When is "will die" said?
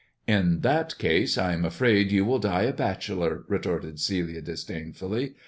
2.25-2.63